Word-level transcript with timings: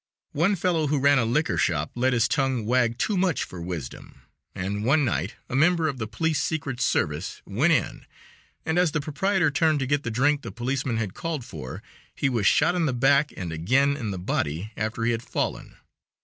One 0.31 0.55
fellow 0.55 0.87
who 0.87 0.97
ran 0.99 1.19
a 1.19 1.25
liquor 1.25 1.57
shop 1.59 1.91
let 1.93 2.11
his 2.11 2.27
tongue 2.27 2.65
wag 2.65 2.97
too 2.97 3.15
much 3.17 3.43
for 3.43 3.61
wisdom, 3.61 4.23
and 4.55 4.83
one 4.83 5.05
night 5.05 5.35
a 5.47 5.55
member 5.55 5.87
of 5.87 5.99
the 5.99 6.07
police 6.07 6.41
secret 6.41 6.81
service 6.81 7.43
went 7.45 7.71
in, 7.73 8.07
and 8.65 8.79
as 8.79 8.93
the 8.93 8.99
proprietor 8.99 9.51
turned 9.51 9.77
to 9.77 9.85
get 9.85 10.01
the 10.01 10.09
drink 10.09 10.41
the 10.41 10.51
policeman 10.51 10.97
had 10.97 11.13
called 11.13 11.45
for, 11.45 11.83
he 12.15 12.29
was 12.29 12.47
shot 12.47 12.73
in 12.73 12.87
the 12.87 12.93
back 12.93 13.31
and 13.37 13.51
again 13.53 13.95
in 13.95 14.09
the 14.09 14.17
body 14.17 14.71
after 14.75 15.03
he 15.03 15.11
had 15.11 15.21
fallen. 15.21 15.77